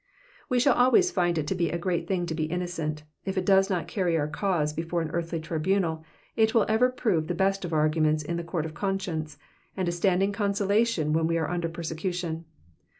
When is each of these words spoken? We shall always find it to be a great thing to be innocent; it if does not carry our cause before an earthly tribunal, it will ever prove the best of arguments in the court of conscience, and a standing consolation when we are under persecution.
We 0.49 0.59
shall 0.59 0.73
always 0.73 1.11
find 1.11 1.37
it 1.37 1.45
to 1.45 1.53
be 1.53 1.69
a 1.69 1.77
great 1.77 2.07
thing 2.07 2.25
to 2.25 2.33
be 2.33 2.45
innocent; 2.45 3.03
it 3.23 3.37
if 3.37 3.45
does 3.45 3.69
not 3.69 3.87
carry 3.87 4.17
our 4.17 4.27
cause 4.27 4.73
before 4.73 5.03
an 5.03 5.11
earthly 5.11 5.39
tribunal, 5.39 6.03
it 6.35 6.55
will 6.55 6.65
ever 6.67 6.89
prove 6.89 7.27
the 7.27 7.35
best 7.35 7.63
of 7.65 7.71
arguments 7.71 8.23
in 8.23 8.35
the 8.37 8.43
court 8.43 8.65
of 8.65 8.73
conscience, 8.73 9.37
and 9.77 9.87
a 9.87 9.91
standing 9.91 10.31
consolation 10.31 11.13
when 11.13 11.27
we 11.27 11.37
are 11.37 11.51
under 11.51 11.69
persecution. 11.69 12.45